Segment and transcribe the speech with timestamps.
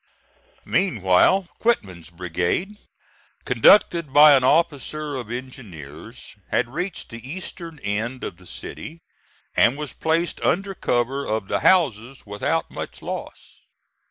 [0.65, 2.75] Meanwhile Quitman's brigade,
[3.45, 9.03] conducted by an officer of engineers, had reached the eastern end of the city,
[9.55, 13.61] and was placed under cover of the houses without much loss.